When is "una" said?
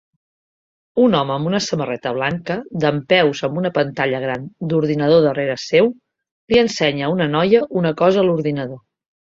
1.49-1.59, 3.63-3.73, 7.19-7.31, 7.85-7.95